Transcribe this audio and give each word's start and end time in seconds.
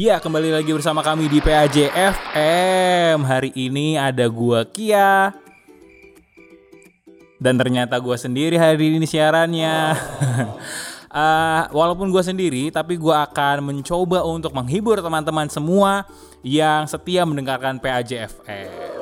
Ya, 0.00 0.16
kembali 0.16 0.56
lagi 0.56 0.72
bersama 0.72 1.04
kami 1.04 1.28
di 1.28 1.36
PAJ 1.36 1.92
FM. 1.92 3.20
Hari 3.28 3.52
ini 3.52 4.00
ada 4.00 4.24
gua 4.24 4.64
Kia. 4.64 5.36
Dan 7.36 7.60
ternyata 7.60 8.00
gua 8.00 8.16
sendiri 8.16 8.56
hari 8.56 8.96
ini 8.96 9.04
siarannya. 9.04 9.92
Eh, 11.12 11.62
walaupun 11.76 12.08
gua 12.08 12.24
sendiri, 12.24 12.72
tapi 12.72 12.96
gua 12.96 13.28
akan 13.28 13.60
mencoba 13.60 14.24
untuk 14.24 14.56
menghibur 14.56 14.96
teman-teman 15.04 15.52
semua 15.52 16.08
yang 16.40 16.88
setia 16.88 17.28
mendengarkan 17.28 17.76
PAJ 17.76 18.32
FM. 18.32 18.99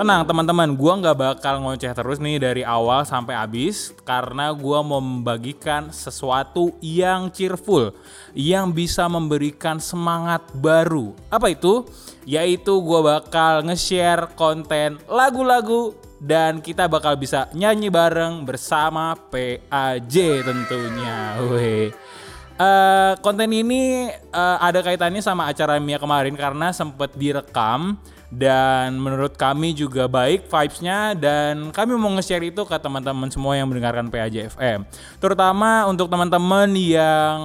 Tenang 0.00 0.24
teman-teman, 0.24 0.72
gua 0.80 0.96
nggak 0.96 1.18
bakal 1.20 1.60
ngoceh 1.60 1.92
terus 1.92 2.16
nih 2.24 2.40
dari 2.40 2.64
awal 2.64 3.04
sampai 3.04 3.36
habis 3.36 3.92
karena 4.00 4.48
gua 4.48 4.80
mau 4.80 4.96
membagikan 4.96 5.92
sesuatu 5.92 6.72
yang 6.80 7.28
cheerful, 7.28 7.92
yang 8.32 8.72
bisa 8.72 9.04
memberikan 9.12 9.76
semangat 9.76 10.40
baru. 10.56 11.12
Apa 11.28 11.52
itu? 11.52 11.84
Yaitu 12.24 12.80
gua 12.80 13.20
bakal 13.20 13.60
nge-share 13.68 14.32
konten 14.40 14.96
lagu-lagu 15.04 15.92
dan 16.16 16.64
kita 16.64 16.88
bakal 16.88 17.20
bisa 17.20 17.52
nyanyi 17.52 17.92
bareng 17.92 18.48
bersama 18.48 19.12
PAJ 19.28 20.16
tentunya. 20.48 21.44
Weh. 21.44 21.92
Eh, 22.56 23.12
konten 23.20 23.52
ini 23.52 24.08
eh, 24.08 24.56
ada 24.64 24.80
kaitannya 24.80 25.20
sama 25.20 25.52
acara 25.52 25.76
Mia 25.76 26.00
kemarin 26.00 26.32
karena 26.40 26.72
sempat 26.72 27.12
direkam 27.20 28.00
dan 28.30 28.94
menurut 28.94 29.34
kami 29.34 29.74
juga 29.74 30.06
baik 30.06 30.46
vibes-nya 30.46 31.18
dan 31.18 31.74
kami 31.74 31.98
mau 31.98 32.14
nge-share 32.14 32.46
itu 32.46 32.62
ke 32.62 32.76
teman-teman 32.78 33.26
semua 33.26 33.58
yang 33.58 33.66
mendengarkan 33.66 34.06
PAJ 34.06 34.54
FM. 34.54 34.86
Terutama 35.18 35.90
untuk 35.90 36.06
teman-teman 36.06 36.70
yang 36.78 37.38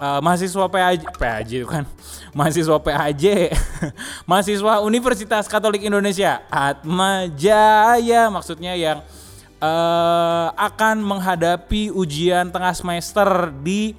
eh, 0.00 0.20
mahasiswa 0.24 0.64
PAJ 0.72 1.04
PAJ 1.20 1.50
itu 1.60 1.68
kan. 1.68 1.84
Mahasiswa 2.38 2.80
PAJ. 2.80 3.52
mahasiswa 4.30 4.80
Universitas 4.80 5.44
Katolik 5.44 5.84
Indonesia 5.84 6.40
Atma 6.48 7.28
Jaya 7.36 8.32
maksudnya 8.32 8.72
yang 8.72 9.04
eh, 9.60 10.48
akan 10.56 11.04
menghadapi 11.04 11.92
ujian 11.92 12.48
tengah 12.48 12.72
semester 12.72 13.52
di 13.60 13.92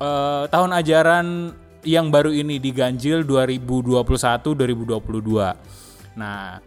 eh, 0.00 0.44
tahun 0.48 0.72
ajaran 0.72 1.26
yang 1.84 2.10
baru 2.12 2.32
ini 2.32 2.58
diganjil 2.60 3.24
2021-2022. 3.24 6.18
Nah, 6.18 6.60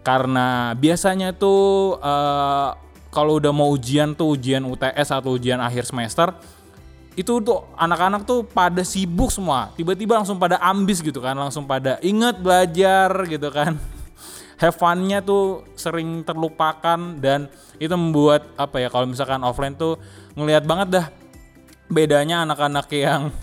karena 0.00 0.72
biasanya 0.76 1.32
tuh 1.36 1.98
eh, 2.00 2.70
kalau 3.10 3.42
udah 3.42 3.52
mau 3.52 3.68
ujian 3.74 4.14
tuh 4.14 4.38
ujian 4.38 4.64
UTS 4.64 5.12
atau 5.12 5.36
ujian 5.36 5.60
akhir 5.60 5.84
semester 5.90 6.32
itu 7.18 7.42
tuh 7.42 7.66
anak-anak 7.74 8.22
tuh 8.22 8.46
pada 8.46 8.86
sibuk 8.86 9.34
semua 9.34 9.74
tiba-tiba 9.74 10.16
langsung 10.16 10.38
pada 10.38 10.56
ambis 10.62 11.02
gitu 11.02 11.18
kan 11.18 11.34
langsung 11.34 11.66
pada 11.66 11.98
inget 12.00 12.38
belajar 12.38 13.10
gitu 13.26 13.50
kan 13.50 13.76
have 14.62 14.78
fun-nya 14.78 15.18
tuh 15.20 15.66
sering 15.74 16.22
terlupakan 16.22 17.18
dan 17.18 17.50
itu 17.82 17.92
membuat 17.92 18.46
apa 18.54 18.78
ya 18.78 18.88
kalau 18.88 19.10
misalkan 19.10 19.42
offline 19.42 19.74
tuh 19.74 19.98
ngelihat 20.38 20.64
banget 20.64 20.88
dah 20.96 21.06
bedanya 21.90 22.46
anak-anak 22.46 22.86
yang 22.94 23.34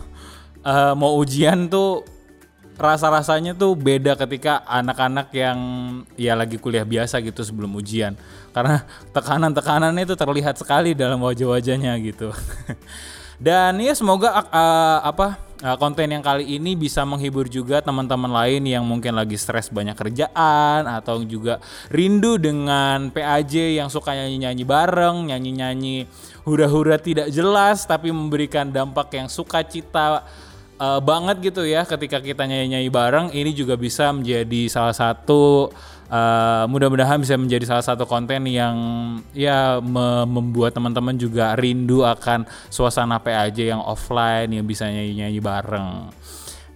eh, 0.67 0.93
mau 0.99 1.15
ujian 1.15 1.71
tuh 1.71 2.03
rasa-rasanya 2.77 3.57
tuh 3.57 3.73
beda 3.73 4.13
ketika 4.13 4.61
anak-anak 4.69 5.33
yang 5.33 5.59
ya 6.13 6.37
lagi 6.37 6.61
kuliah 6.61 6.85
biasa 6.85 7.23
gitu 7.25 7.41
sebelum 7.41 7.73
ujian. 7.73 8.13
Karena 8.53 8.85
tekanan-tekanannya 9.15 10.05
itu 10.05 10.13
terlihat 10.13 10.61
sekali 10.61 10.93
dalam 10.93 11.23
wajah-wajahnya 11.23 11.97
gitu. 12.05 12.29
Dan 13.38 13.77
ya 13.81 13.94
semoga 13.94 14.45
eh, 14.50 15.00
apa 15.06 15.38
eh, 15.61 15.77
konten 15.77 16.09
yang 16.09 16.22
kali 16.22 16.57
ini 16.57 16.77
bisa 16.77 17.06
menghibur 17.06 17.50
juga 17.50 17.81
teman-teman 17.81 18.29
lain 18.29 18.66
yang 18.66 18.85
mungkin 18.85 19.13
lagi 19.17 19.38
stres 19.38 19.73
banyak 19.73 19.97
kerjaan 19.97 20.85
atau 20.85 21.22
juga 21.25 21.61
rindu 21.89 22.38
dengan 22.38 23.09
PAJ 23.09 23.77
yang 23.77 23.89
suka 23.89 24.13
nyanyi-nyanyi 24.13 24.66
bareng, 24.66 25.33
nyanyi-nyanyi 25.33 26.09
hura-hura 26.47 26.95
tidak 26.95 27.27
jelas 27.27 27.83
tapi 27.83 28.07
memberikan 28.07 28.72
dampak 28.72 29.11
yang 29.19 29.27
sukacita 29.27 30.23
eh, 30.77 31.01
banget 31.01 31.41
gitu 31.41 31.65
ya 31.65 31.83
ketika 31.83 32.21
kita 32.21 32.45
nyanyi-nyanyi 32.45 32.89
bareng 32.93 33.27
ini 33.33 33.51
juga 33.51 33.75
bisa 33.75 34.13
menjadi 34.13 34.69
salah 34.71 34.95
satu 34.95 35.73
eh, 36.07 36.63
mudah-mudahan 36.69 37.19
bisa 37.19 37.35
menjadi 37.35 37.65
salah 37.67 37.85
satu 37.85 38.07
konten 38.07 38.45
yang 38.47 38.75
ya 39.35 39.83
me- 39.83 40.25
membuat 40.29 40.77
teman-teman 40.77 41.17
juga 41.17 41.57
rindu 41.57 42.05
akan 42.05 42.47
suasana 42.71 43.19
PAJ 43.19 43.73
yang 43.75 43.81
offline 43.83 44.53
yang 44.53 44.63
bisa 44.63 44.88
nyanyi-nyanyi 44.88 45.41
bareng. 45.43 46.13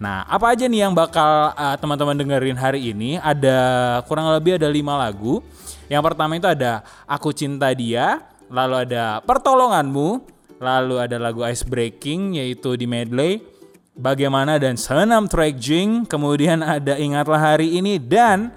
Nah, 0.01 0.25
apa 0.25 0.57
aja 0.57 0.65
nih 0.65 0.89
yang 0.89 0.97
bakal 0.97 1.53
uh, 1.53 1.77
teman-teman 1.77 2.17
dengerin 2.17 2.57
hari 2.57 2.89
ini? 2.89 3.21
Ada 3.21 4.01
kurang 4.09 4.33
lebih 4.33 4.57
ada 4.57 4.65
lima 4.65 4.97
lagu. 4.97 5.45
Yang 5.85 6.01
pertama 6.09 6.33
itu 6.41 6.49
ada 6.49 6.81
Aku 7.05 7.29
Cinta 7.29 7.69
Dia, 7.69 8.17
lalu 8.49 8.81
ada 8.81 9.21
Pertolonganmu, 9.21 10.25
lalu 10.57 10.95
ada 10.97 11.21
lagu 11.21 11.45
Ice 11.45 11.61
Breaking 11.61 12.41
yaitu 12.41 12.73
di 12.73 12.89
medley, 12.89 13.45
Bagaimana 13.91 14.55
dan 14.55 14.79
Senam 14.79 15.27
Track 15.27 15.59
kemudian 16.07 16.63
ada 16.63 16.95
Ingatlah 16.95 17.35
Hari 17.53 17.75
Ini 17.75 17.99
dan 17.99 18.55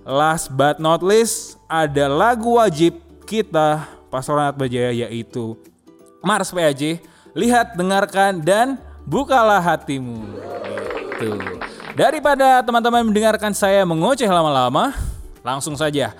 last 0.00 0.48
but 0.48 0.80
not 0.80 1.04
least 1.04 1.60
ada 1.68 2.08
lagu 2.08 2.56
wajib 2.56 2.96
kita 3.28 3.84
Pastoran 4.08 4.48
Atmajaya 4.48 4.88
yaitu 4.92 5.60
Mars 6.24 6.48
PAJ. 6.48 7.04
Lihat, 7.36 7.76
dengarkan 7.76 8.40
dan 8.40 8.80
bukalah 9.04 9.60
hatimu. 9.60 10.20
Gitu. 11.20 11.36
Daripada 11.92 12.64
teman-teman 12.64 13.04
mendengarkan 13.04 13.52
saya 13.52 13.84
mengoceh 13.84 14.28
lama-lama, 14.28 14.96
langsung 15.44 15.76
saja 15.76 16.16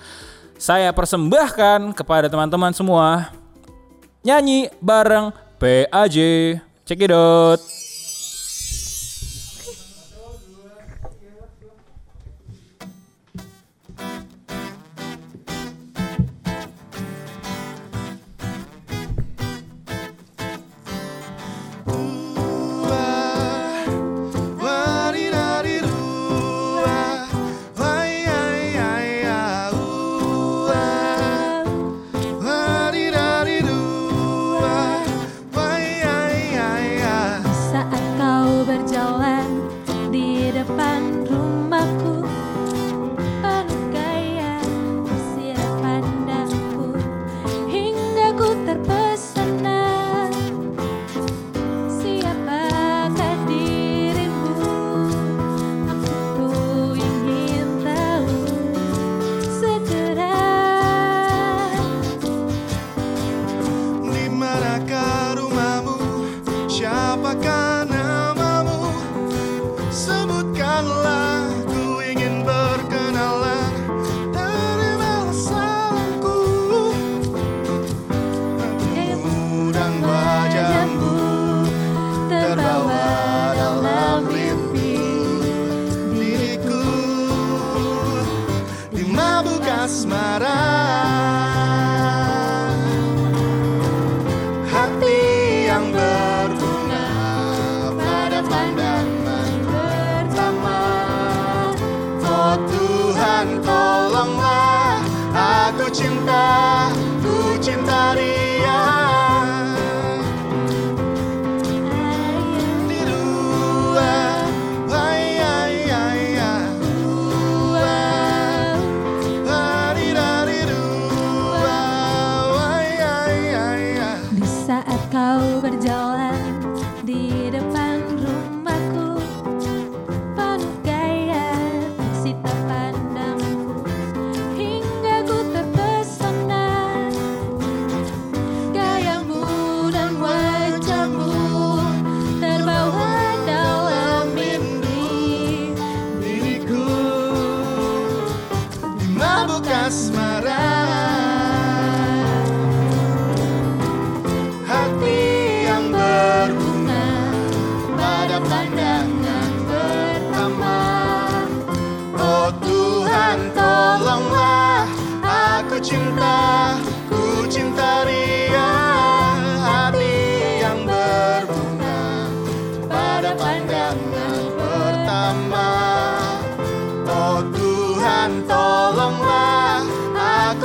saya 0.61 0.93
persembahkan 0.93 1.89
kepada 1.97 2.29
teman-teman 2.29 2.69
semua 2.69 3.33
nyanyi 4.21 4.69
bareng 4.77 5.33
PAJ. 5.57 6.17
Check 6.85 7.01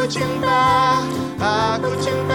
cinta 0.08 1.04
Aku 1.36 1.92
cinta 2.00 2.27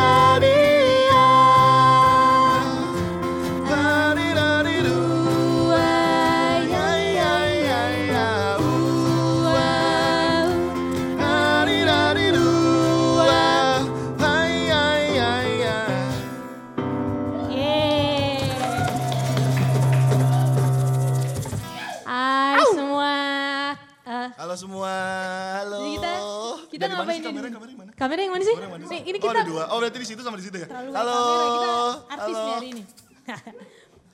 Kamera 28.04 28.20
yang 28.20 28.34
mana? 28.36 28.44
Sih? 28.44 28.56
Yang 28.56 28.68
mana 28.70 28.84
sih? 28.84 28.92
Nih, 28.92 29.02
ini 29.06 29.16
Oh 29.16 29.24
kita 29.24 29.32
ada 29.34 29.44
dua. 29.48 29.64
Oh 29.72 29.78
berarti 29.80 29.96
di 29.96 30.08
situ 30.08 30.20
sama 30.20 30.36
di 30.36 30.44
situ 30.44 30.58
ya? 30.60 30.68
terlalu 30.68 30.92
Halo. 30.92 31.16
kamera, 31.16 31.48
kita 31.48 31.72
artis 32.12 32.36
Halo. 32.36 32.52
hari 32.54 32.68
ini. 32.70 32.84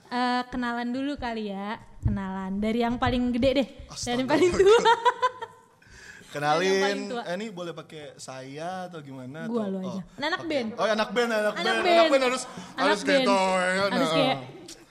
Eh, 0.10 0.42
kenalan 0.50 0.90
dulu 0.90 1.22
kali 1.22 1.54
ya, 1.54 1.78
kenalan 2.02 2.58
dari 2.58 2.82
yang 2.82 2.98
paling 2.98 3.30
gede 3.30 3.62
deh, 3.62 3.68
dari 3.94 4.18
yang 4.18 4.26
paling 4.26 4.50
tua. 4.50 4.82
Kenalin, 6.34 6.98
eh, 7.10 7.34
ini 7.34 7.50
boleh 7.50 7.74
pakai 7.74 8.18
saya 8.18 8.86
atau 8.86 9.02
gimana? 9.02 9.46
Gua 9.46 9.66
atau- 9.66 9.70
lo 9.72 9.78
aja. 9.80 10.02
Oh. 10.02 10.02
Anak 10.20 10.42
band. 10.46 10.68
Oh 10.78 10.86
ya, 10.86 10.94
anak 10.94 11.10
band, 11.10 11.30
anak, 11.32 11.54
Anak 11.54 11.62
band. 11.64 11.78
band. 11.80 11.94
Anak 11.96 12.10
band 12.10 12.24
harus 12.26 12.42
Anak 12.74 12.82
harus 12.84 13.00
kayak 13.02 13.22
band. 13.22 13.30
ya 13.60 13.74
kan. 13.76 13.90
Harus 13.92 14.02
Nah. 14.04 14.16
kayak- 14.16 14.42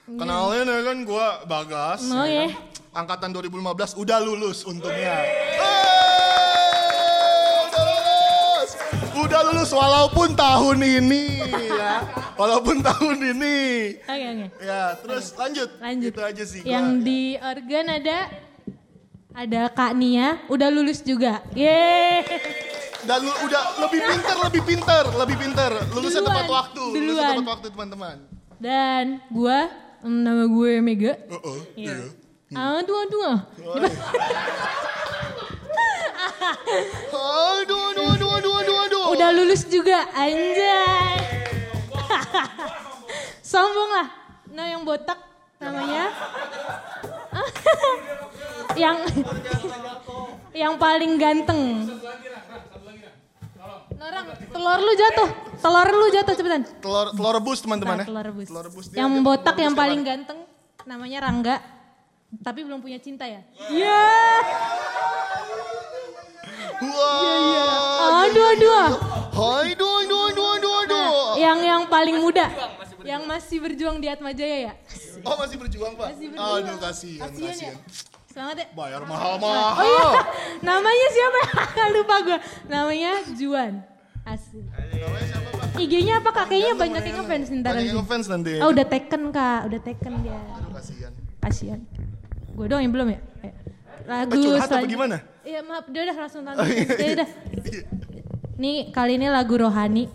Kenalin 0.08 0.66
ya 0.66 0.80
kan 0.80 0.96
gua 1.02 1.26
Bagas. 1.44 2.00
Oh, 2.06 2.22
ya 2.22 2.34
ya. 2.38 2.46
kan. 2.48 2.50
Angkatan 2.96 3.30
2015 3.32 3.90
udah 3.94 4.18
lulus 4.18 4.62
untungnya. 4.62 5.14
Eh, 5.20 5.47
Udah 9.18 9.40
lulus 9.50 9.70
walaupun 9.74 10.32
tahun 10.32 10.78
ini 10.78 11.22
ya. 11.74 11.94
Walaupun 12.40 12.78
tahun 12.78 13.18
ini. 13.34 13.58
Oke 14.06 14.26
oke. 14.30 14.46
Ya, 14.62 14.94
terus 15.02 15.34
lanjut. 15.34 15.68
Lanjut. 15.82 16.10
Itu 16.14 16.22
aja 16.22 16.44
sih. 16.46 16.62
Yang 16.62 16.86
gua. 16.86 17.02
di 17.02 17.22
organ 17.34 17.86
ada 17.90 18.18
ada 19.34 19.62
Kak 19.74 19.92
Nia, 19.98 20.38
udah 20.46 20.70
lulus 20.70 21.02
juga. 21.02 21.42
Yeay. 21.50 22.22
Dan 23.02 23.26
lu 23.26 23.32
udah 23.42 23.62
lebih 23.82 24.00
pinter, 24.02 24.36
lebih 24.38 24.62
pinter, 24.62 25.04
lebih 25.18 25.36
pinter. 25.38 25.70
Lulusnya 25.90 26.22
Duluan, 26.22 26.34
tepat 26.34 26.46
waktu. 26.50 26.82
Lulusnya 26.82 27.02
duluan. 27.02 27.34
tepat 27.34 27.50
waktu 27.50 27.66
teman-teman. 27.74 28.16
Dan 28.58 29.04
gua 29.30 29.58
mm, 30.02 30.18
nama 30.22 30.44
gue 30.46 30.72
Mega. 30.78 31.14
Oh, 31.30 31.42
oh, 31.42 31.58
Iya. 31.74 31.94
iya. 32.50 32.58
Aduh 32.78 32.96
aduh. 33.02 33.22
ah. 33.26 33.38
Aduh, 37.18 37.82
aduh, 37.92 38.06
aduh, 38.14 38.30
aduh, 38.38 38.54
aduh, 38.54 38.54
aduh. 38.62 38.77
Udah 39.18 39.34
lulus 39.34 39.66
juga, 39.66 40.06
anjay. 40.14 41.18
Sombong 43.50 43.90
lah. 43.90 44.08
Nah 44.48 44.70
yang 44.70 44.86
botak 44.86 45.18
namanya. 45.58 46.06
yang 48.78 48.96
yang 50.62 50.74
paling 50.78 51.18
ganteng. 51.18 51.90
Norang, 53.98 54.26
telur 54.54 54.78
lu 54.78 54.92
jatuh. 54.94 55.28
Telur 55.58 55.88
lu 55.90 56.06
jatuh 56.14 56.34
cepetan. 56.38 56.62
Telur, 56.78 57.10
telur 57.10 57.32
rebus 57.34 57.58
teman-teman 57.58 57.98
Nah, 57.98 58.02
ya. 58.02 58.06
telur 58.06 58.24
rebus. 58.24 58.46
Telur 58.46 58.64
rebus 58.70 58.86
dia- 58.86 59.02
yang 59.02 59.10
botak 59.18 59.58
yang 59.58 59.74
paling 59.74 60.06
ganteng 60.06 60.46
namanya 60.86 61.26
Rangga. 61.26 61.58
Tapi 62.38 62.62
belum 62.62 62.78
punya 62.78 63.02
cinta 63.02 63.26
ya? 63.26 63.42
Iya. 63.66 63.98
Wah. 66.78 68.24
Aduh 68.28 68.46
aduh. 68.54 68.86
Hai, 69.38 69.70
aduh, 69.74 69.92
aduh, 70.02 70.22
aduh, 70.30 70.48
aduh, 70.58 70.74
aduh. 70.82 71.10
Yang 71.38 71.58
yang 71.62 71.82
paling 71.86 72.16
muda. 72.18 72.46
Yang 73.06 73.22
masih 73.24 73.58
berjuang 73.62 73.96
di 74.02 74.10
Atma 74.10 74.34
Jaya 74.34 74.70
ya? 74.70 74.72
Oh, 75.22 75.38
masih 75.38 75.56
berjuang, 75.58 75.94
Pak? 75.94 76.06
Masih 76.14 76.26
berjuang. 76.34 76.58
Aduh, 76.58 76.76
kasihan, 76.82 77.30
Kasian 77.30 77.46
ya. 77.46 77.52
kasihan. 77.54 77.76
Semangat 78.28 78.56
ya. 78.58 78.66
Bayar 78.74 79.02
mahal-mahal. 79.06 79.74
Oh 79.78 79.86
iya, 79.86 80.08
namanya 80.60 81.08
siapa? 81.10 81.40
Lupa 81.94 82.16
gue. 82.22 82.38
Namanya 82.66 83.12
Juan. 83.34 83.72
Asli. 84.22 84.60
Namanya 84.68 85.26
siapa, 85.30 85.48
Pak? 85.54 85.66
IG-nya 85.78 86.14
apa 86.20 86.30
kak? 86.34 86.44
Kayaknya 86.50 86.74
banyak 86.76 87.02
yang 87.06 87.16
ngefans 87.22 87.46
ntar 87.62 87.70
Banyak 87.72 87.86
yang 87.86 87.98
ngefans 88.02 88.26
nanti. 88.28 88.52
Oh 88.60 88.68
udah 88.70 88.86
taken 88.86 89.22
kak, 89.30 89.60
udah 89.70 89.80
taken 89.80 90.12
dia. 90.20 90.38
Aduh, 90.58 90.70
kasihan. 90.74 91.12
Kasian. 91.40 91.80
Gue 92.52 92.66
doang 92.66 92.82
yang 92.82 92.92
belum 92.92 93.08
ya? 93.08 93.20
Eh, 93.46 93.52
Lagu 94.06 94.32
Eh, 94.36 94.42
curhat 94.44 94.68
apa 94.70 94.86
gimana? 94.86 95.16
Iya 95.42 95.60
maaf, 95.64 95.88
udah 95.88 96.00
udah 96.04 96.16
langsung 96.20 96.42
tanya. 96.46 96.60
Oh, 96.60 96.66
iya. 96.68 96.86
Ya 96.94 97.08
udah. 97.18 97.28
Nih 98.58 98.76
kali 98.90 99.16
ini 99.16 99.26
lagu 99.30 99.54
rohani 99.54 100.10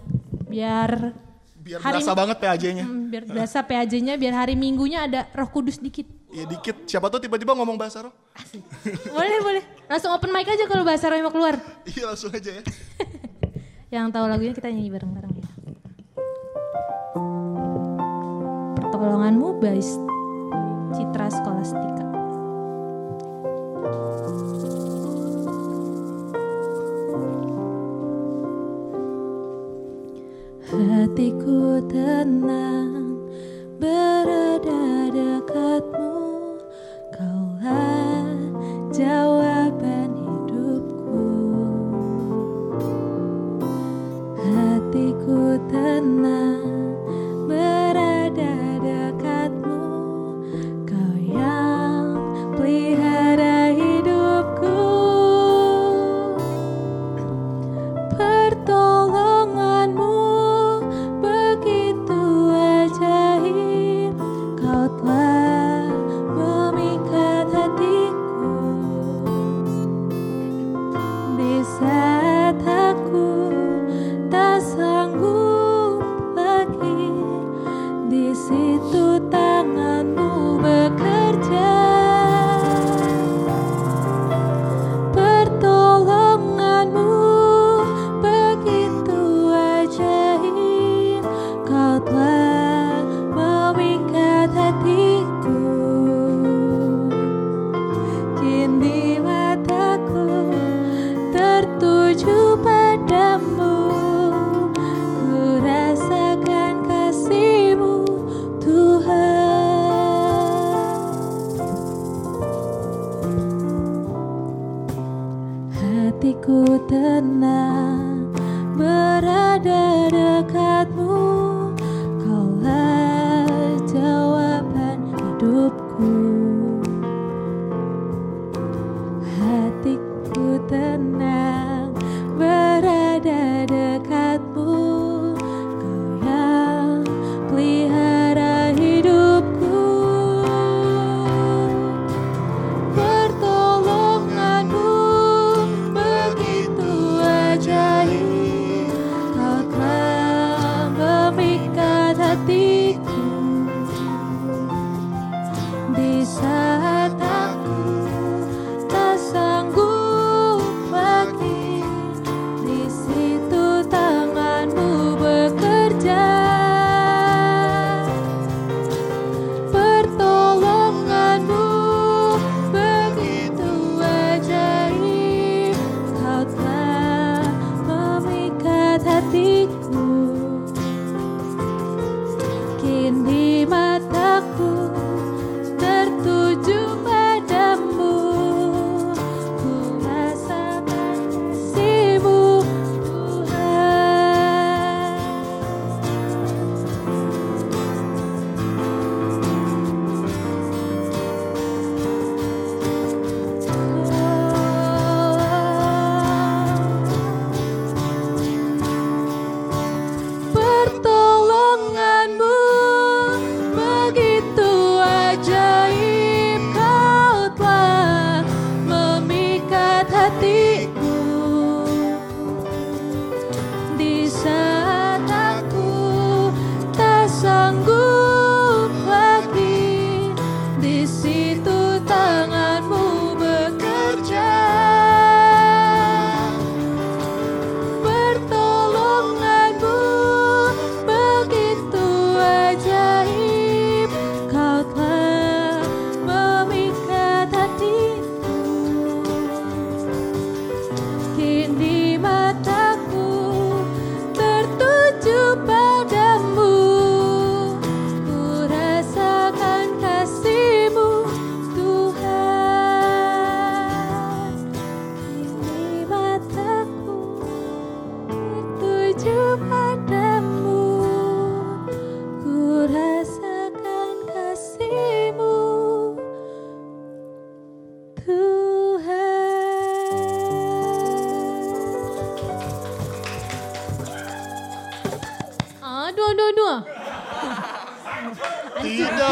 biar 0.47 1.15
Biar 1.63 1.79
hari 1.79 2.03
berasa 2.03 2.11
banget 2.11 2.37
PAJ-nya. 2.43 2.83
Hmm, 2.83 3.07
biar 3.07 3.23
berasa 3.23 3.63
PAJ-nya 3.63 4.19
biar 4.19 4.35
hari 4.35 4.59
Minggunya 4.59 5.07
ada 5.07 5.31
Roh 5.31 5.47
Kudus 5.47 5.79
dikit. 5.79 6.03
Ya 6.33 6.43
dikit, 6.43 6.89
siapa 6.89 7.07
tuh 7.07 7.23
tiba-tiba 7.23 7.53
ngomong 7.55 7.77
bahasa 7.77 8.03
roh. 8.03 8.13
Boleh 9.07 9.37
boleh. 9.39 9.63
Langsung 9.87 10.11
open 10.11 10.33
mic 10.33 10.49
aja 10.49 10.65
kalau 10.65 10.83
bahasa 10.83 11.07
roh 11.07 11.21
mau 11.23 11.31
keluar. 11.31 11.55
Iya 11.93 12.11
langsung 12.11 12.33
aja 12.35 12.51
ya. 12.59 12.63
Yang 13.93 14.07
tahu 14.11 14.25
lagunya 14.27 14.53
kita 14.57 14.67
nyanyi 14.73 14.91
bareng-bareng 14.91 15.33
ya. 15.39 15.49
Pertolonganmu 18.81 19.61
by 19.61 19.77
Citra 20.91 21.27
Skolastika. 21.29 22.12
Hatiku 30.73 31.83
tenang 31.85 33.21
berada 33.77 35.11
dekatmu 35.13 36.22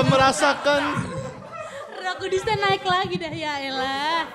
Tidak 0.02 0.10
merasakan 0.10 0.82
Aku 2.12 2.26
bisa 2.26 2.50
naik 2.56 2.82
lagi 2.82 3.16
dah 3.16 3.30
ya 3.30 3.54
elah 3.62 4.26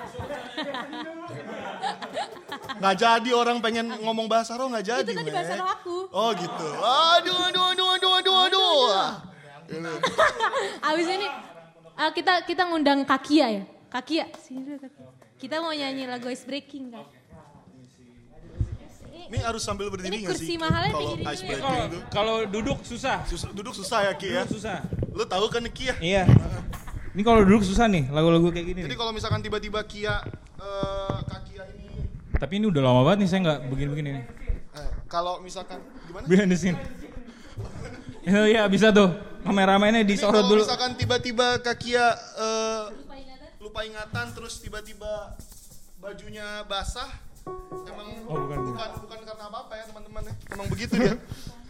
nggak 2.77 2.95
jadi 2.95 3.29
orang 3.31 3.59
pengen 3.59 3.91
ngomong 3.99 4.27
bahasa 4.27 4.55
roh 4.55 4.71
nggak 4.71 4.85
jadi. 4.85 5.03
Itu 5.03 5.11
tadi 5.13 5.27
bahasa 5.29 5.53
roh 5.55 5.67
aku 5.67 5.95
Oh 6.09 6.31
gitu. 6.31 6.67
Aduh 6.79 7.37
aduh 7.47 7.65
aduh 7.67 7.87
aduh 7.91 8.11
aduh 8.15 8.35
aduh. 8.47 8.79
Abis 10.87 11.07
ini 11.09 11.27
ah, 11.93 12.11
kita 12.11 12.47
kita 12.47 12.63
ngundang 12.63 13.03
Kakia 13.03 13.47
ya. 13.51 13.63
Kakia, 13.87 14.31
sini 14.39 14.63
dulu 14.63 14.79
Kakia. 14.79 15.07
Kita 15.35 15.59
mau 15.59 15.71
nyanyi 15.71 16.07
lagu 16.07 16.27
Ice 16.27 16.47
Breaking 16.47 16.91
kan. 16.91 17.03
Ini 19.27 19.43
harus 19.43 19.59
sambil 19.59 19.91
berdiri 19.91 20.07
Ini 20.07 20.17
nggak 20.23 20.31
kursi 20.33 20.47
sih? 20.47 20.55
mahalnya 20.55 20.91
Kalau 20.93 21.11
ice 21.11 21.43
ya. 21.43 21.47
breaking 21.51 21.67
Kalau 21.67 21.83
itu. 21.83 21.99
kalau 22.09 22.35
duduk 22.47 22.77
susah. 22.81 23.17
Sus- 23.27 23.51
duduk 23.51 23.75
susah 23.75 24.07
ya 24.07 24.13
Ki 24.15 24.31
ya. 24.31 24.47
Duduk 24.47 24.55
susah. 24.55 24.79
Lu 25.17 25.25
tahu 25.25 25.49
kan 25.49 25.65
nih 25.65 25.73
Ki 25.73 25.83
ya? 25.89 25.95
Iya. 25.97 26.23
Ini 27.17 27.21
kalau 27.25 27.41
duduk 27.41 27.65
susah 27.65 27.89
nih, 27.89 28.05
lagu-lagu 28.13 28.53
kayak 28.53 28.65
gini. 28.69 28.81
Jadi 28.85 28.93
kalau 28.93 29.09
misalkan 29.09 29.41
tiba-tiba 29.41 29.81
Kia 29.89 30.21
eh 30.61 31.17
kaki 31.25 31.53
ini 31.57 32.05
Tapi 32.37 32.53
ini 32.61 32.65
udah 32.69 32.81
lama 32.85 33.01
banget 33.01 33.25
nih 33.25 33.29
saya 33.29 33.39
nggak 33.49 33.59
begini-begini 33.69 34.09
eh, 34.77 34.89
kalau 35.09 35.41
misalkan 35.41 35.81
gimana? 36.05 36.25
Behind 36.29 36.49
the 36.53 36.57
scene. 36.57 36.77
Oh 38.29 38.45
iya 38.45 38.69
bisa 38.69 38.93
tuh. 38.93 39.09
Kameramennya 39.41 40.05
disorot 40.05 40.37
kalau 40.37 40.53
dulu. 40.53 40.61
misalkan 40.61 40.93
tiba-tiba 40.93 41.57
Kakia 41.65 42.13
eh, 42.37 42.83
lupa 43.57 43.81
ingatan 43.81 44.37
terus 44.37 44.61
tiba-tiba 44.61 45.33
bajunya 45.97 46.61
basah 46.69 47.09
emang 47.89 48.21
Oh, 48.27 48.37
bukan. 48.43 48.59
bukan 48.69 48.89
bukan 49.01 49.19
karena 49.25 49.43
apa-apa 49.49 49.73
ya 49.73 49.83
teman-teman 49.89 50.21
ya. 50.21 50.33
Emang 50.53 50.67
begitu 50.69 50.93
dia. 50.93 51.15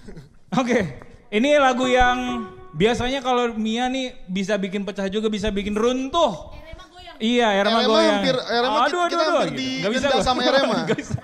Oke. 0.60 0.80
Ini 1.28 1.60
lagu 1.60 1.86
yang 1.88 2.48
biasanya 2.78 3.20
kalau 3.20 3.52
Mia 3.52 3.90
nih 3.90 4.14
bisa 4.24 4.54
bikin 4.56 4.86
pecah 4.86 5.10
juga 5.10 5.28
bisa 5.28 5.50
bikin 5.50 5.74
runtuh. 5.74 6.54
Iya, 7.18 7.50
Erema 7.58 7.82
Erema 7.82 7.90
goyang. 7.90 8.14
hampir- 8.22 8.46
Erema 8.46 8.78
aduh, 8.80 8.86
kita 8.86 8.94
aduh, 8.94 9.18
aduh. 9.18 9.40
hampir 9.42 9.58
gitu. 9.58 9.80
Nggak 9.82 9.92
bisa 9.92 10.08
sama 10.22 10.40
Erema. 10.48 10.76
Bisa. 10.88 11.18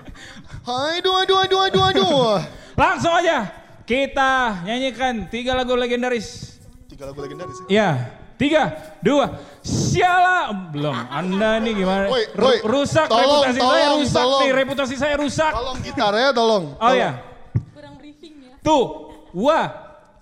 Hai 0.60 0.98
aduh 0.98 1.14
aduh 1.16 1.38
aduh 1.38 1.60
aduh 1.62 1.82
aduh. 1.86 2.34
Langsung 2.82 3.14
aja 3.14 3.46
kita 3.86 4.32
nyanyikan 4.66 5.30
tiga 5.30 5.54
lagu 5.54 5.72
legendaris. 5.72 6.58
Tiga 6.90 7.06
lagu 7.06 7.22
legendaris 7.22 7.62
ya. 7.62 7.66
Iya, 7.70 7.88
tiga, 8.34 8.62
dua, 8.98 9.38
siala. 9.62 10.50
Belum, 10.74 10.90
anda 11.06 11.62
nih 11.62 11.72
gimana? 11.76 12.10
Woi, 12.10 12.26
Ru- 12.32 12.42
woi, 12.42 12.58
rusak 12.64 13.06
tolong, 13.06 13.22
reputasi 13.46 13.60
saya 13.60 13.70
tolong, 13.86 13.94
rusak 13.94 14.18
tolong. 14.18 14.40
nih, 14.42 14.50
reputasi 14.52 14.94
saya 14.98 15.14
rusak. 15.14 15.52
Tolong 15.52 15.78
gitarnya 15.78 16.30
tolong. 16.32 16.64
Oh 16.74 16.90
ya, 16.92 17.22
Kurang 17.70 17.94
briefing 17.94 18.34
ya. 18.42 18.58
tuh, 18.60 18.82
wah, 19.30 19.66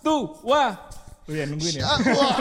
tuh, 0.00 0.36
wah. 0.44 0.91
Oh 1.28 1.32
iya 1.32 1.46
nungguin 1.46 1.78
ya. 1.78 1.86
Wah. 1.86 2.36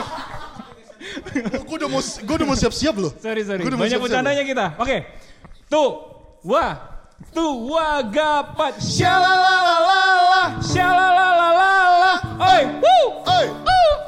gue 1.66 1.76
udah 1.78 1.88
mau 1.90 2.02
gue 2.02 2.34
udah 2.34 2.46
mau 2.46 2.58
siap-siap 2.58 2.94
loh. 2.98 3.12
Sorry, 3.18 3.42
sorry. 3.46 3.62
Gua 3.62 3.70
udah 3.74 3.80
Banyak 3.80 4.00
bercandanya 4.02 4.42
kita. 4.42 4.66
Oke. 4.78 5.06
Tuh, 5.70 5.90
wah, 6.42 6.74
tuh, 7.30 7.52
wah, 7.70 8.02
gapat. 8.02 8.82
Shalalalala, 8.82 10.58
shalalalala. 10.60 12.12
Oi, 12.42 12.62
woo. 12.82 13.06
Oi, 13.22 13.46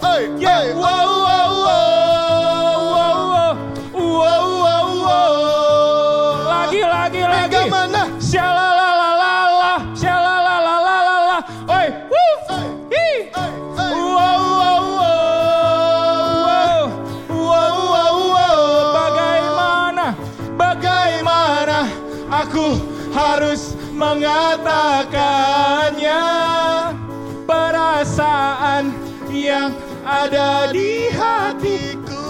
oi, 0.03 0.23
Ya, 0.43 0.61
oi, 0.61 0.69
wow, 0.75 1.07
wow, 1.25 1.51
wow, 1.65 2.79
wow, 2.93 3.19
wow, 3.95 4.45
wow, 4.59 4.87
wow. 5.07 5.35
Lagi, 6.51 6.83
lagi, 6.83 7.23
lagi. 7.23 7.47
Mega 7.47 7.63
mana? 7.71 8.03
Shalalalala, 8.19 8.74
harus 23.15 23.79
mengatakannya. 23.95 26.23
Perasaan 27.45 28.97
yang 29.31 29.71
ada 30.03 30.73
di 30.73 31.13
hatiku. 31.13 32.25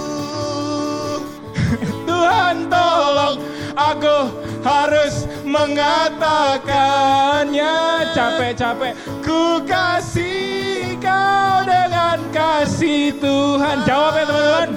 Tuhan 2.09 2.69
tolong 2.69 3.39
aku 3.73 4.29
harus 4.61 5.25
mengatakannya. 5.47 7.73
Capek-capek 8.15 8.95
ku 9.25 9.59
kasih 9.65 10.95
kau 10.99 11.63
dengan 11.65 12.21
kasih 12.31 13.13
Tuhan. 13.19 13.83
Jawab 13.87 14.15
ya 14.15 14.25
teman-teman. 14.27 14.71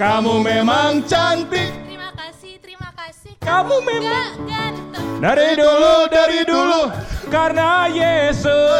Kamu 0.00 0.40
memang 0.40 1.04
cantik. 1.04 1.68
Terima 1.84 2.08
kasih, 2.16 2.56
terima 2.64 2.88
kasih. 2.96 3.36
Kamu 3.36 3.84
memang- 3.84 4.08
Gak 4.08 4.32
ganteng. 4.48 4.69
Dari 5.20 5.52
dulu 5.52 6.08
dari 6.08 6.40
dulu 6.48 6.88
karena 7.28 7.84
Yesus 7.92 8.72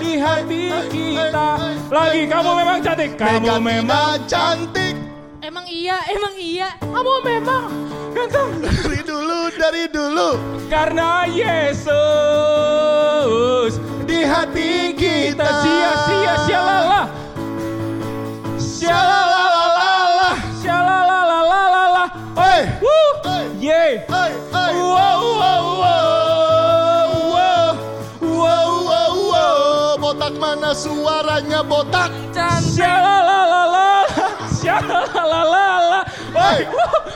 di 0.00 0.16
hati 0.16 0.72
kita 0.88 1.48
lagi 1.92 2.24
kamu 2.24 2.50
memang 2.64 2.78
cantik 2.80 3.12
kamu 3.20 3.60
memang 3.60 4.24
cantik 4.24 4.96
Emang 5.44 5.68
iya, 5.68 6.00
emang 6.08 6.32
iya. 6.40 6.72
Kamu 6.80 7.20
memang. 7.20 7.68
ganteng 8.16 8.64
dari 8.64 9.04
dulu 9.04 9.52
dari 9.52 9.84
dulu. 9.92 10.40
karena 10.72 11.28
Yesus 11.28 12.03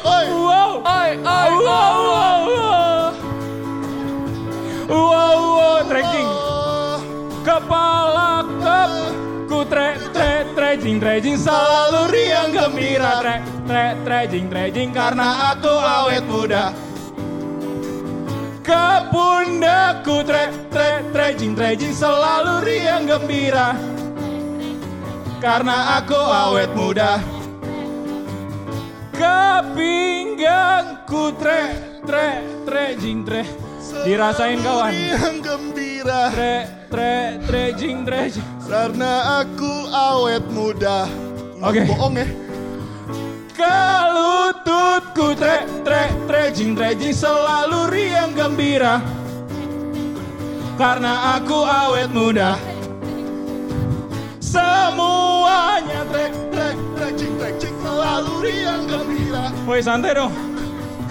Oi. 0.09 0.27
wow 0.33 0.73
Oi, 0.89 1.11
oi, 1.21 1.51
wow 1.69 1.97
wow 2.09 2.41
wow 2.49 3.13
wow 4.89 5.41
wow 5.61 5.79
trekking. 5.85 6.31
Kepala 7.45 8.33
kep. 8.57 8.91
Ku 9.49 9.61
tre 9.69 10.01
tre 10.17 10.49
trejing 10.57 10.97
trejing 10.97 11.37
selalu 11.37 12.09
riang 12.09 12.57
gembira. 12.57 13.21
Tre 13.21 13.37
tre 13.69 13.85
trejing 14.05 14.47
trejing 14.49 14.91
karena 14.97 15.53
aku 15.53 15.73
awet 15.77 16.25
muda. 16.25 16.73
Ke 18.65 19.13
pundakku 19.13 20.25
tre 20.25 20.49
tre 20.73 21.05
trejing 21.13 21.53
trejing 21.53 21.93
selalu 21.93 22.65
riang 22.65 23.05
gembira. 23.05 23.77
Karena 25.39 26.01
aku 26.01 26.17
awet 26.17 26.73
muda 26.73 27.38
ke 29.19 29.43
pinggangku 29.75 31.35
tre 31.35 31.75
tre 32.07 32.47
trejing 32.63 33.27
tre 33.27 33.43
dirasain 34.07 34.63
kawan 34.63 34.95
Yang 34.95 35.37
gembira 35.43 36.31
tre 36.31 36.55
tre 36.87 37.15
trejing 37.43 38.07
trejing 38.07 38.47
karena 38.69 39.43
aku 39.43 39.91
awet 39.91 40.45
muda. 40.55 41.11
Oke. 41.59 41.83
Bohong 41.91 42.15
ya. 42.15 42.29
ke 43.59 43.81
lututku 44.15 45.35
tre 45.35 45.67
tre 45.83 46.15
trejing 46.31 46.79
trejing 46.79 47.11
selalu 47.11 47.91
riang 47.91 48.31
gembira 48.39 49.03
karena 50.79 51.35
aku 51.35 51.59
awet 51.67 52.07
muda 52.15 52.55
semuanya 54.39 56.07
tre 56.07 56.48
Woi 59.69 59.85
santai 59.85 60.17
dong. 60.17 60.33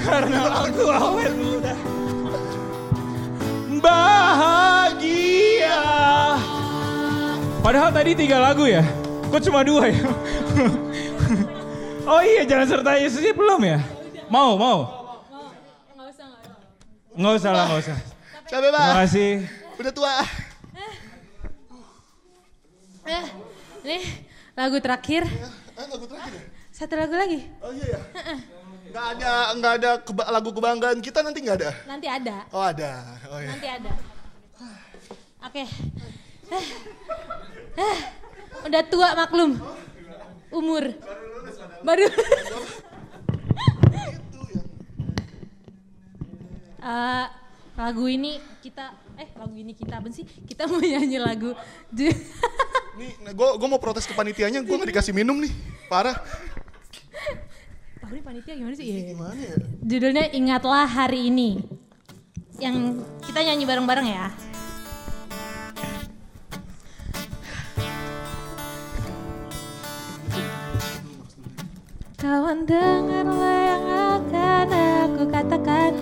Karena 0.01 0.65
aku 0.65 0.85
awet 0.89 1.33
muda. 1.37 1.73
Bahagia. 3.81 5.81
Padahal 7.61 7.91
tadi 7.93 8.11
tiga 8.17 8.41
lagu 8.41 8.65
ya. 8.65 8.81
Kok 9.29 9.41
cuma 9.43 9.61
dua 9.61 9.89
ya? 9.89 10.01
Oh 12.07 12.23
iya 12.23 12.47
jangan 12.47 12.71
serta 12.71 12.95
Yesusnya 12.95 13.35
belum 13.35 13.59
ya? 13.67 13.83
Mau 14.31 14.55
mau? 14.55 14.79
Nggak 15.91 16.07
usah, 16.07 16.23
nggak 16.23 16.39
usah. 16.39 16.55
nggak 17.19 17.33
usah 17.35 17.51
lah 17.51 17.65
nggak 17.67 17.81
usah 17.83 17.97
Capek 18.47 18.63
terima 18.63 18.79
banget. 18.79 18.95
kasih. 19.03 19.31
Udah 19.75 19.91
tua. 19.91 20.15
Eh, 23.03 23.25
nih 23.83 24.03
lagu 24.55 24.79
terakhir. 24.79 25.27
Eh, 25.77 25.85
lagu 25.85 26.05
terakhir 26.09 26.33
ya? 26.33 26.43
Satu 26.73 26.93
lagu 26.97 27.13
lagi. 27.13 27.39
Oh 27.61 27.69
iya 27.69 27.85
ya. 27.85 27.99
Nggak 28.87 29.05
ada, 29.13 29.31
nggak 29.53 29.73
ada 29.77 29.91
keba- 30.01 30.29
lagu 30.31 30.49
kebanggaan 30.49 30.97
kita 30.99 31.21
nanti 31.21 31.39
nggak 31.45 31.57
ada. 31.61 31.69
Nanti 31.85 32.07
ada. 32.09 32.35
Oh 32.49 32.63
ada. 32.63 32.91
Oh 33.29 33.37
iya. 33.37 33.49
Nanti 33.53 33.67
ada. 33.69 33.91
Oke. 35.43 35.63
Eh. 37.77 37.97
Udah 38.65 38.81
tua 38.89 39.13
maklum. 39.13 39.53
Umur. 40.49 40.83
Baru. 41.83 42.07
Eh, 46.79 47.25
lagu 47.75 48.05
ini 48.07 48.39
kita 48.63 48.89
eh 49.17 49.29
lagu 49.35 49.53
ini 49.53 49.73
kita 49.73 49.99
apa 49.99 50.09
sih? 50.09 50.25
Kita 50.25 50.65
mau 50.65 50.79
nyanyi 50.79 51.19
lagu. 51.19 51.53
Nih, 52.97 53.13
gue 53.13 53.49
gue 53.61 53.67
mau 53.69 53.77
protes 53.77 54.09
ke 54.09 54.13
panitianya, 54.17 54.65
gue 54.65 54.73
nggak 54.73 54.89
dikasih 54.89 55.13
minum 55.13 55.37
nih, 55.37 55.53
parah. 55.85 56.17
Tahu 58.01 58.09
nih 58.09 58.23
panitia 58.25 58.53
gimana 58.57 58.73
sih? 58.73 58.85
Iya. 58.89 59.13
Gimana 59.13 59.37
ya? 59.37 59.55
Judulnya 59.85 60.25
Ingatlah 60.33 60.89
Hari 60.89 61.29
Ini. 61.29 61.61
Yang 62.57 63.05
kita 63.21 63.39
nyanyi 63.45 63.65
bareng-bareng 63.69 64.07
ya. 64.09 64.27
Kawan 72.17 72.65
dengarlah 72.65 73.61
yang 73.61 73.85
akan 74.17 74.69
aku 75.05 75.23
katakan 75.29 75.93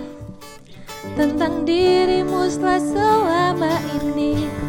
Tentang 1.12 1.68
dirimu 1.68 2.48
setelah 2.48 2.80
selama 2.80 3.74
ini 4.00 4.65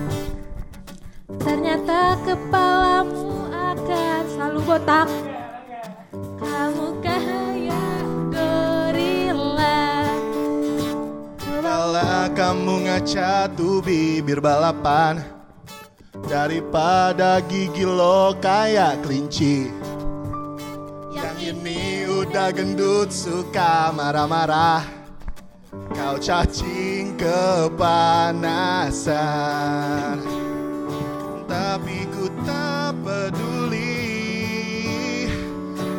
Ternyata 1.27 2.15
kepalamu 2.23 3.51
akan 3.51 4.23
selalu 4.31 4.63
botak. 4.63 5.11
Kamu 6.39 7.03
kayak 7.03 8.07
gorila. 8.31 10.07
Kala 11.59 12.31
kamu 12.31 12.87
ngaca 12.87 13.51
tuh 13.59 13.83
bibir 13.83 14.39
balapan. 14.39 15.19
Daripada 16.31 17.43
gigi 17.43 17.83
lo 17.83 18.31
kayak 18.39 19.03
kelinci. 19.03 19.67
Yang 21.11 21.37
ini 21.43 22.07
udah 22.07 22.55
gendut 22.55 23.11
suka 23.11 23.91
marah-marah. 23.91 24.79
Kau 25.91 26.15
cacing 26.15 27.19
kepanasan 27.19 28.47
Tapi 31.47 32.03
ku 32.11 32.27
tak 32.43 32.93
peduli. 33.01 34.03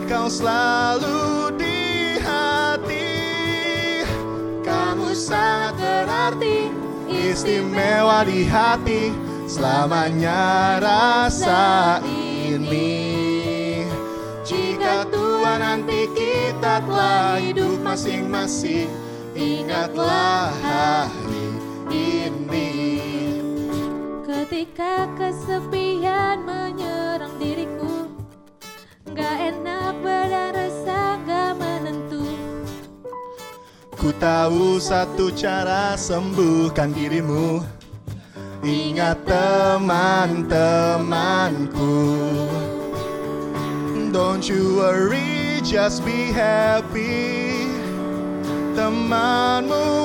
Kau 0.04 0.28
selalu 0.28 1.56
di 1.56 1.80
hati. 2.20 3.10
Kamu 4.62 5.16
sangat 5.16 5.80
berarti 5.80 6.68
Istimewa 7.08 8.28
di 8.28 8.44
hati. 8.44 9.10
Selamanya 9.48 10.76
rasa 10.78 11.98
ini. 12.04 13.08
Jika 14.44 15.08
tua 15.08 15.56
nanti 15.56 16.08
kita 16.12 16.84
telah 16.84 17.40
hidup 17.40 17.80
masing-masing 17.80 18.88
Ingatlah 19.38 20.50
hari 20.50 21.46
ini 21.94 22.67
Ketika 24.48 25.04
kesepian 25.12 26.40
menyerang 26.40 27.36
diriku 27.36 28.08
Gak 29.12 29.52
enak 29.52 30.00
badan 30.00 30.56
rasa 30.56 31.20
gak 31.28 31.60
menentu. 31.60 32.24
Ku 33.92 34.08
tahu 34.16 34.80
satu 34.80 35.28
cara 35.36 36.00
sembuhkan 36.00 36.96
dirimu. 36.96 37.60
Ingat 38.64 39.20
teman-temanku. 39.28 42.08
Don't 44.16 44.48
you 44.48 44.80
worry, 44.80 45.60
just 45.60 46.00
be 46.08 46.32
happy. 46.32 47.68
Temanmu 48.72 49.97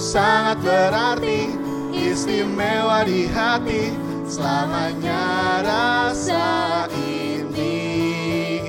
sangat 0.00 0.60
berarti, 0.62 1.52
istimewa 1.92 3.04
di 3.04 3.24
hati, 3.28 3.92
selamanya 4.28 5.62
rasa 5.64 6.86
ini. 6.92 8.60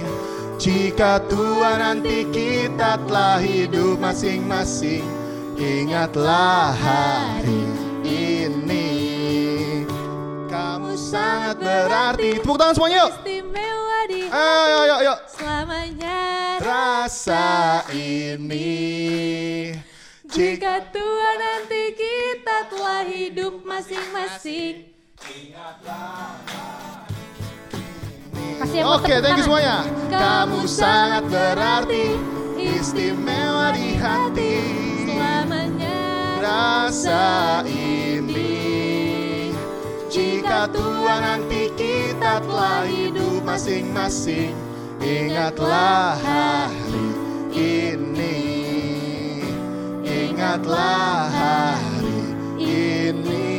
Jika 0.58 1.22
tua 1.30 1.78
nanti 1.80 2.26
kita 2.34 2.98
telah 3.08 3.40
hidup 3.40 4.02
masing-masing, 4.02 5.06
ingatlah 5.56 6.74
hari 6.76 7.63
ini. 8.04 8.90
Kamu 10.50 10.98
sangat 10.98 11.62
berarti. 11.62 12.42
Tepuk 12.42 12.58
tangan 12.58 12.74
semuanya 12.76 12.98
yuk. 13.06 13.12
Istimewa 13.22 14.00
di 14.10 14.22
Ayo, 14.28 14.60
ayo, 14.66 14.78
ayo, 14.82 14.96
ayo. 15.02 15.13
selamanya. 15.30 16.20
Rasa 16.58 17.86
ini. 17.94 19.78
Jika 20.28 20.92
tua 20.92 21.30
nanti 21.40 21.96
kita 21.96 22.68
telah 22.68 23.08
hidup 23.08 23.63
masing-masing. 23.63 24.92
Kasih 28.58 28.82
Oke, 28.84 29.08
tepuk 29.08 29.24
thank 29.24 29.40
you 29.40 29.46
semuanya. 29.48 29.88
Kamu 30.12 30.68
sangat 30.68 31.24
berarti, 31.32 32.20
istimewa 32.60 33.72
di 33.72 33.96
hati. 33.96 34.56
Selamanya 35.08 36.00
Rasa 36.44 37.63
ini. 37.63 38.52
Jika 40.12 40.68
tua 40.76 41.24
nanti 41.24 41.72
kita 41.80 42.44
telah 42.44 42.84
hidup 42.84 43.48
masing-masing, 43.48 44.52
ingatlah 45.00 46.20
hari 46.20 47.08
ini. 47.56 48.57
Ingatlah 50.38 51.34
hari 51.34 52.13
ini. 52.62 53.50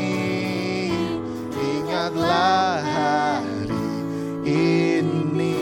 Ingatlah 1.50 2.78
hari 2.86 3.82
ini. 4.46 5.58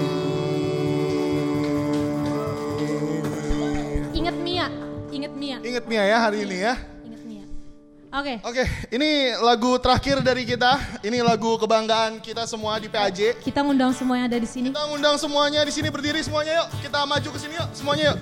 Ingat 4.12 4.36
Mia, 4.36 4.68
ingat 5.08 5.32
Mia, 5.32 5.56
Ingat 5.64 5.84
Mia 5.88 6.04
ya 6.04 6.20
hari 6.20 6.44
ini 6.44 6.60
ya. 6.60 6.76
ingat 7.00 7.22
Mia. 7.24 7.44
Oke, 8.12 8.34
Oke, 8.44 8.64
ini 8.92 9.32
lagu 9.40 9.80
terakhir 9.80 10.20
dari 10.20 10.44
kita. 10.44 11.00
Ini 11.00 11.24
lagu 11.24 11.56
kebanggaan 11.56 12.20
kita 12.20 12.44
semua 12.44 12.76
di 12.76 12.92
PAJ. 12.92 13.40
kita 13.40 13.64
ngundang 13.64 13.96
semua 13.96 14.20
yang 14.20 14.28
ada 14.28 14.36
di 14.36 14.44
sini. 14.44 14.68
Kita 14.68 14.84
ngundang 14.84 15.16
semuanya 15.16 15.64
di 15.64 15.72
sini 15.72 15.88
berdiri 15.88 16.20
semuanya 16.20 16.60
yuk. 16.60 16.68
Kita 16.84 17.08
maju 17.08 17.28
ke 17.32 17.38
sini 17.40 17.56
yuk, 17.56 17.68
semuanya 17.72 18.12
yuk. 18.12 18.20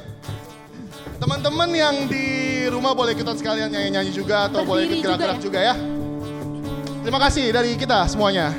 Teman-teman 1.18 1.70
yang 1.70 1.96
di 2.10 2.26
rumah 2.68 2.92
boleh 2.92 3.14
ikutan 3.14 3.38
sekalian 3.38 3.70
nyanyi-nyanyi 3.70 4.10
juga 4.10 4.50
atau 4.50 4.66
boleh 4.66 4.84
Berdiri 4.88 5.00
ikut 5.00 5.06
gerak-gerak 5.14 5.38
juga 5.40 5.60
ya. 5.62 5.74
juga, 5.74 5.90
ya. 5.90 7.02
Terima 7.04 7.20
kasih 7.20 7.44
dari 7.52 7.70
kita 7.76 7.98
semuanya. 8.10 8.50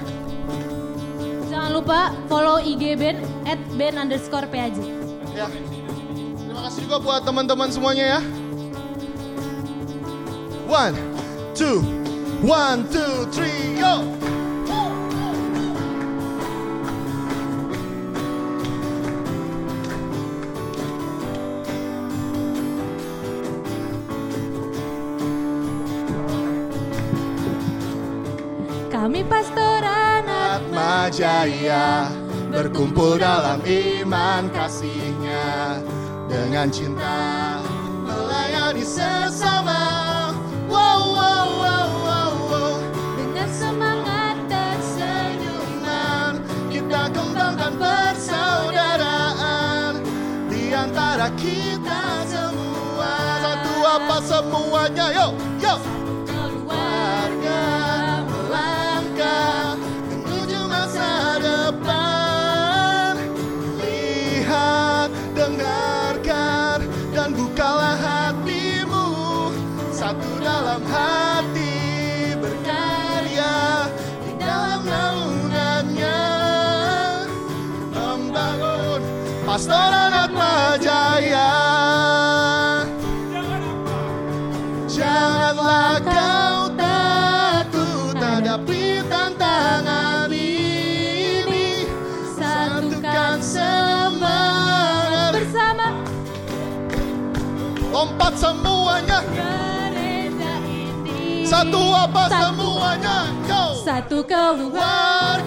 Jangan 1.52 1.72
lupa 1.74 2.14
follow 2.30 2.62
IG 2.62 2.96
band 2.96 3.20
at 3.50 3.60
band 3.76 3.96
underscore 4.08 4.48
PAJ. 4.48 4.78
Ya. 5.36 5.50
Terima 6.38 6.62
kasih 6.70 6.80
juga 6.88 6.98
buat 7.04 7.22
teman-teman 7.28 7.70
semuanya 7.74 8.06
ya. 8.18 8.22
One, 10.66 10.96
two, 11.54 11.84
one, 12.42 12.88
two, 12.90 13.30
three, 13.30 13.78
go. 13.78 14.02
Kami 29.06 29.22
pastoran 29.30 30.26
Atma 30.26 31.14
Jaya 31.14 32.10
berkumpul 32.50 33.22
dalam 33.22 33.62
iman 33.62 34.50
kasihnya 34.50 35.78
dengan 36.26 36.74
cinta 36.74 37.62
melayani 38.02 38.82
sesama. 38.82 40.34
Wow, 40.66 41.14
wow, 41.14 41.46
wow, 41.54 41.90
wow, 42.02 42.34
wow. 42.50 42.82
dengan 43.14 43.46
semangat 43.54 44.42
dan 44.50 44.74
senyuman. 44.82 46.42
Kita 46.74 47.06
kembangkan 47.14 47.78
persaudaraan 47.78 50.02
di 50.50 50.74
antara 50.74 51.30
kita 51.38 52.26
semua. 52.26 53.14
Satu 53.38 53.86
apa 53.86 54.18
semuanya, 54.26 55.14
yo, 55.14 55.38
pastoran 79.56 80.12
Atma 80.12 80.76
Jaya. 80.84 81.48
Janganlah 84.84 85.96
kau 86.04 86.68
takut 86.76 88.20
hadapi 88.20 89.00
tantangan 89.08 90.28
ini. 90.28 91.88
Satukan 92.36 93.40
semangat. 93.40 95.32
bersama 95.40 95.88
Lompat 97.96 98.34
semuanya. 98.36 99.24
Satu 101.48 101.96
apa 101.96 102.28
Satu. 102.28 102.44
semuanya? 102.44 103.18
Satu 103.88 104.20
keluar 104.28 105.40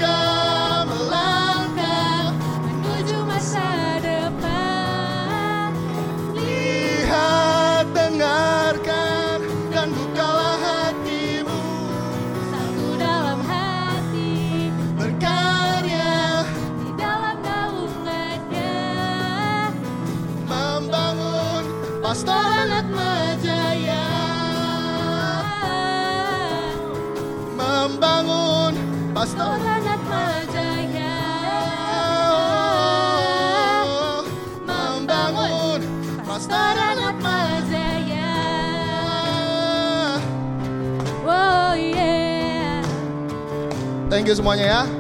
membangun 22.09 22.17
pastoran 22.17 22.73
Atma 22.73 23.37
Jaya 23.45 24.05
Membangun 27.53 28.73
pastoran 29.13 29.61
Pastoran 29.69 29.83
Atma 29.85 30.25
Jaya. 30.49 31.17
Membangun 34.65 35.81
pastoran 36.25 36.97
Pastoran 36.97 36.97
Atma 36.97 37.39
Jaya. 37.69 38.33
Atma 41.05 41.29
Oh 41.29 41.73
yeah. 41.77 42.81
Thank 44.09 44.33
you 44.33 44.35
semuanya 44.39 44.65
ya 44.65 44.98